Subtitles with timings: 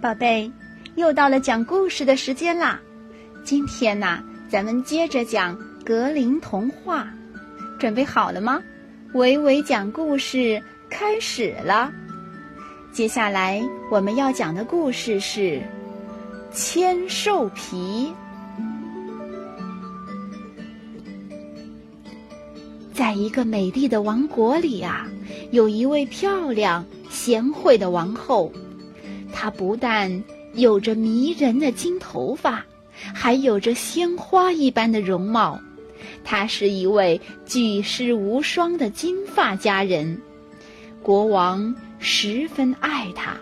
[0.00, 0.48] 宝贝，
[0.94, 2.78] 又到了讲故事的时间啦！
[3.42, 7.08] 今天呢，咱们接着讲格林童话，
[7.80, 8.62] 准备好了吗？
[9.14, 11.90] 维维讲故事开始了。
[12.92, 15.40] 接下来我们要讲的故事是
[16.52, 18.12] 《千兽皮》。
[22.92, 25.08] 在一个美丽的王国里啊，
[25.50, 28.52] 有一位漂亮贤惠的王后。
[29.40, 30.24] 她不但
[30.54, 32.64] 有着迷人的金头发，
[33.14, 35.60] 还有着鲜花一般的容貌。
[36.24, 40.20] 她是一位举世无双的金发佳人，
[41.04, 43.36] 国王十分爱她，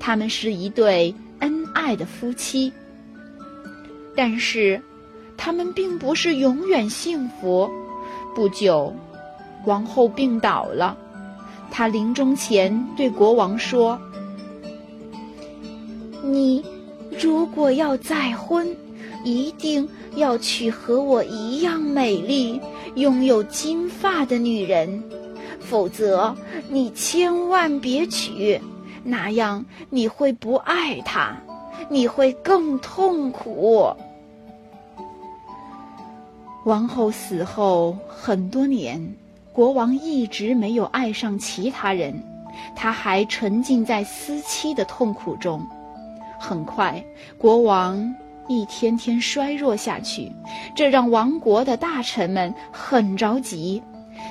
[0.00, 2.72] 他们是一对恩爱的夫妻。
[4.16, 4.80] 但是，
[5.36, 7.70] 他们并不是永远幸福。
[8.34, 8.96] 不久，
[9.66, 10.96] 王后病倒了，
[11.70, 14.00] 她临终前对国王说。
[16.32, 16.64] 你
[17.20, 18.74] 如果要再婚，
[19.22, 22.58] 一定要娶和我一样美丽、
[22.94, 25.02] 拥有金发的女人，
[25.60, 26.34] 否则
[26.70, 28.58] 你千万别娶，
[29.04, 31.36] 那样你会不爱她，
[31.90, 33.94] 你会更痛苦。
[36.64, 39.14] 王后死后很多年，
[39.52, 42.14] 国王一直没有爱上其他人，
[42.74, 45.60] 他还沉浸在思妻的痛苦中。
[46.42, 47.02] 很快，
[47.38, 48.12] 国王
[48.48, 50.30] 一天天衰弱下去，
[50.74, 53.80] 这让王国的大臣们很着急。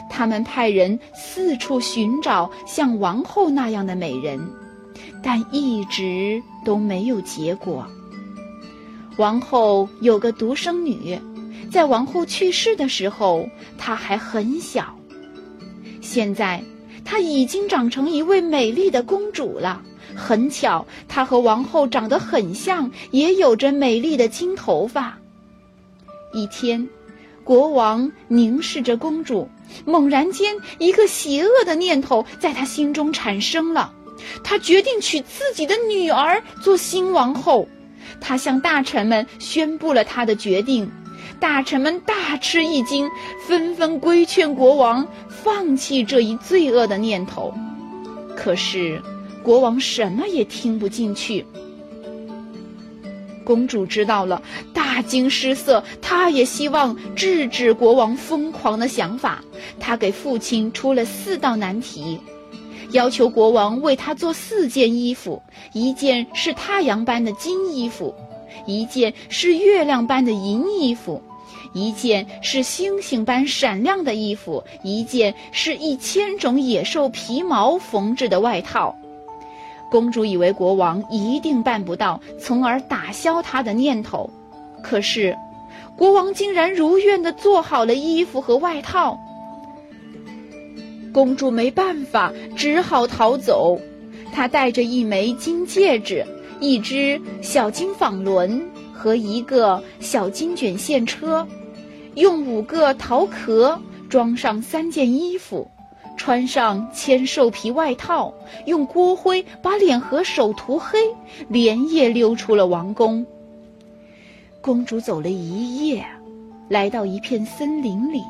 [0.09, 4.39] 他们派人四处寻找像王后那样的美人，
[5.23, 7.87] 但一直都没有结果。
[9.17, 11.17] 王后有个独生女，
[11.71, 14.93] 在王后去世的时候，她还很小。
[16.01, 16.61] 现在，
[17.05, 19.81] 她已经长成一位美丽的公主了。
[20.15, 25.17] 很巧，她和王后长得很像，也有着美丽的金头发。
[26.33, 26.87] 一天，
[27.43, 29.49] 国王凝视着公主，
[29.85, 33.93] 猛然间，一个邪恶的念头在他心中产生了。
[34.43, 37.67] 他决定娶自己的女儿做新王后。
[38.19, 40.89] 他向大臣们宣布了他的决定。
[41.39, 43.09] 大臣们大吃一惊，
[43.47, 47.53] 纷纷规劝国王放弃这一罪恶的念头。
[48.35, 49.01] 可是。
[49.43, 51.45] 国王什么也听不进去。
[53.43, 54.41] 公主知道了，
[54.71, 55.83] 大惊失色。
[56.01, 59.43] 她也希望制止国王疯狂的想法。
[59.79, 62.19] 她给父亲出了四道难题，
[62.91, 65.41] 要求国王为她做四件衣服：
[65.73, 68.13] 一件是太阳般的金衣服，
[68.67, 71.21] 一件是月亮般的银衣服，
[71.73, 78.95] 一件是星星般闪亮的衣服，一件是一千种野兽皮毛缝制的外套。
[79.91, 84.29] 公主以为国王一定办不到，从而打消她的念头。
[84.81, 85.37] 可是，
[85.97, 89.19] 国王竟然如愿的做好了衣服和外套。
[91.13, 93.77] 公主没办法，只好逃走。
[94.31, 96.25] 她带着一枚金戒指、
[96.61, 101.45] 一只小金纺轮和一个小金卷线车，
[102.15, 103.77] 用五个陶壳
[104.07, 105.69] 装上三件衣服。
[106.21, 108.31] 穿上千兽皮外套，
[108.67, 110.99] 用锅灰把脸和手涂黑，
[111.47, 113.25] 连夜溜出了王宫。
[114.61, 116.05] 公主走了一夜，
[116.69, 118.21] 来到一片森林里，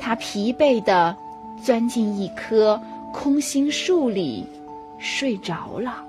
[0.00, 1.16] 她疲惫地
[1.62, 2.82] 钻进一棵
[3.12, 4.44] 空心树里，
[4.98, 6.04] 睡着了。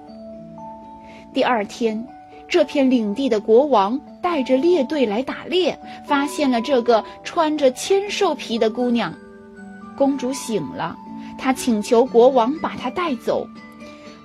[1.31, 2.03] 第二天，
[2.47, 9.13] 这片领地的国王带着猎队来打猎，发现了这个穿着千兽皮的姑娘。
[9.95, 10.97] 公主醒了。
[11.39, 13.47] 他请求国王把他带走，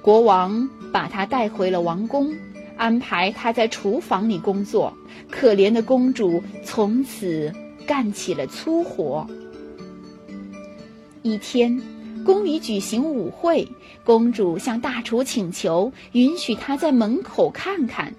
[0.03, 2.37] 国王把他带回了王宫，
[2.77, 4.93] 安排他在厨房里工作。
[5.31, 7.53] 可怜的公主从此
[7.87, 9.27] 干起了粗活。
[11.23, 11.81] 一天，
[12.25, 13.67] 宫里举行舞会，
[14.05, 18.13] 公主向大厨请求允许她在门口看看。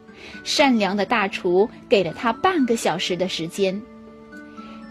[0.44, 3.80] 善良的大厨给了她半个小时的时间。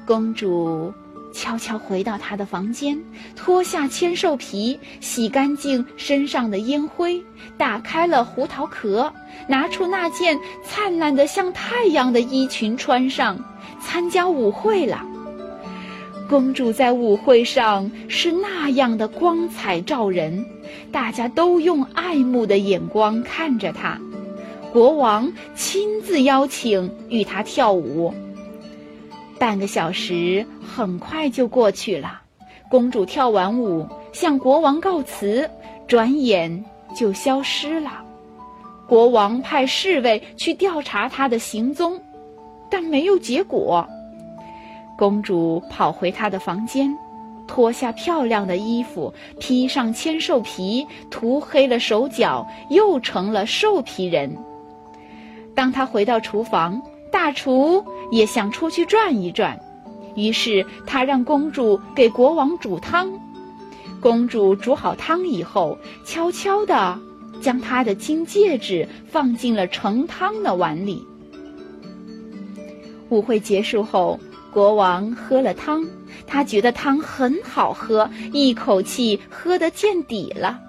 [0.07, 0.93] 公主。
[1.35, 2.97] 悄悄回到他的房间，
[3.35, 7.21] 脱下千兽皮，洗干净身上的烟灰，
[7.59, 9.13] 打开了胡桃壳，
[9.49, 13.37] 拿出那件灿烂的像太阳的衣裙穿上，
[13.81, 15.05] 参加舞会了。
[16.29, 20.47] 公主在舞会上是那样的光彩照人，
[20.91, 24.01] 大家都用爱慕的眼光看着她。
[24.73, 28.15] 国王亲自邀请与她跳舞。
[29.45, 32.23] 半个小时很快就过去了，
[32.71, 35.51] 公主跳完舞向国王告辞，
[35.87, 36.65] 转眼
[36.97, 38.03] 就消失了。
[38.89, 42.01] 国王派侍卫去调查他的行踪，
[42.71, 43.87] 但没有结果。
[44.97, 46.97] 公主跑回她的房间，
[47.47, 54.39] 脱下漂亮的衣服，披上千兽皮，涂黑了手脚，又成了兽皮人。
[55.55, 56.81] 当她回到厨房，
[57.13, 59.59] 大厨也想出去转一转，
[60.17, 63.13] 于是他让公主给国王煮汤。
[64.01, 66.99] 公主煮好汤以后，悄悄地
[67.41, 71.07] 将她的金戒指放进了盛汤的碗里。
[73.09, 74.19] 舞会结束后。
[74.53, 75.85] 国王喝了汤，
[76.29, 80.61] 他觉得汤很好喝，一口气喝得见底了。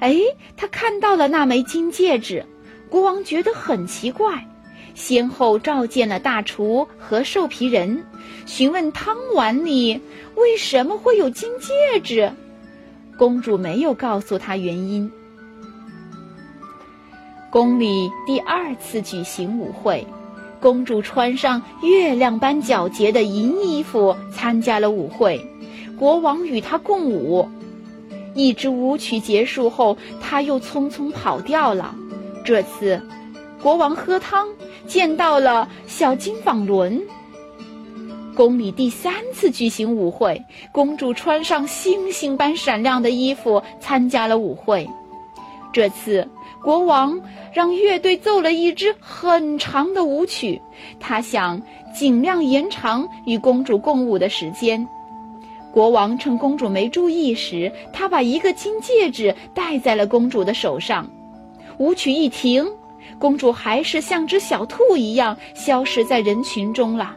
[0.00, 0.16] 哎，
[0.56, 2.44] 他看到了那枚金戒指，
[2.90, 4.44] 国王觉得很奇怪，
[4.98, 8.04] 先后召见了大厨和兽皮人，
[8.46, 10.00] 询问汤碗里
[10.34, 12.32] 为什么会有金戒指。
[13.16, 15.10] 公主没有告诉他原因。
[17.48, 20.04] 宫里第二次举行舞会。
[20.60, 25.40] 公主穿上月亮般皎洁的银衣服，参加了舞会。
[25.96, 27.48] 国王与她共舞，
[28.34, 31.94] 一支舞曲结束后，她又匆匆跑掉了。
[32.44, 33.00] 这次，
[33.62, 34.48] 国王喝汤
[34.86, 37.00] 见到了小金纺轮。
[38.34, 40.40] 宫里第三次举行舞会，
[40.70, 44.88] 公主穿上星星般闪亮的衣服，参加了舞会。
[45.72, 46.28] 这次。
[46.60, 47.20] 国王
[47.52, 50.60] 让乐队奏了一支很长的舞曲，
[50.98, 51.62] 他想
[51.94, 54.86] 尽量延长与公主共舞的时间。
[55.72, 61.08] 国王趁公主没注意时，他把一个金戒指戴在了公主的手上。
[61.78, 62.68] 舞曲一停，
[63.18, 67.16] 公主还是像只小兔一样消失在人群中了。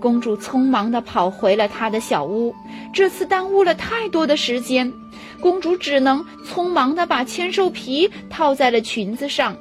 [0.00, 2.54] 公主匆忙地跑回了她的小屋，
[2.92, 4.92] 这次耽误了太多的时间。
[5.40, 9.56] 公主只能匆忙地把千兽皮套在了裙子上。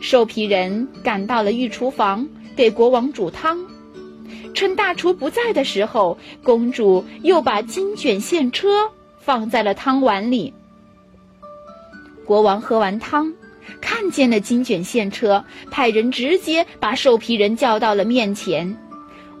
[0.00, 2.26] 兽皮人赶到了御厨房，
[2.56, 3.58] 给国王煮汤。
[4.54, 10.52] 趁大厨不在的时候，公主又把金卷线车放在了汤碗里。
[12.26, 13.32] 国王喝完汤，
[13.80, 18.76] 看见了金卷线车，派人直接把兽皮人叫到了面前。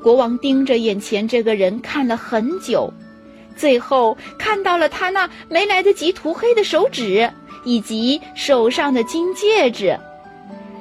[0.02, 2.92] 国王盯着眼前这个人看了很久。
[3.54, 7.30] 最后看到了他那没来得及涂黑的手指，
[7.64, 9.98] 以及手上的金戒指。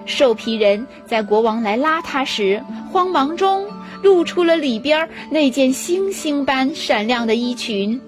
[0.06, 3.68] 兽皮人在国王来拉他时，慌忙中
[4.02, 8.00] 露出了里边那件星星般闪亮的衣裙。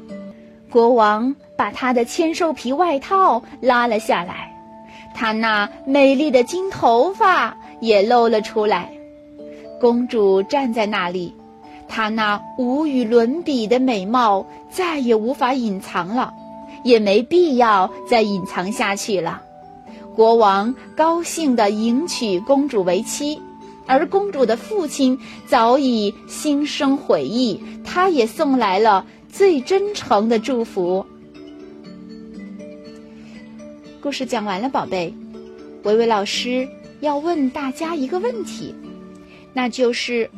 [0.70, 4.53] 国王把他的千兽皮外套拉了下来，
[5.14, 8.92] 她那美丽的金头发也露了出来。
[9.80, 11.34] 公主站在那里。
[11.88, 16.34] 她那无与伦比的美貌再也无法隐藏了，
[16.84, 19.42] 也没必要再隐藏下去了。
[20.16, 23.40] 国王高兴地迎娶公主为妻，
[23.86, 31.06] 而公主的父亲早已心生悔意，他也送来了最真诚的祝福。
[34.04, 35.14] 故事讲完了，宝贝，
[35.84, 36.68] 维维老师
[37.00, 38.76] 要问大家一个问题，
[39.54, 40.30] 那就是。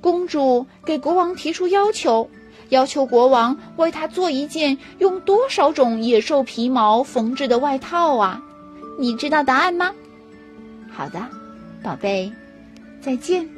[0.00, 2.30] 公主给国王提出要求，
[2.68, 8.40] 要求国王为她做一件用多少种野兽皮毛缝制的外套啊？
[9.00, 9.92] 你知道答案吗？
[10.92, 11.26] 好的，
[11.82, 12.30] 宝贝，
[13.00, 13.48] 再见。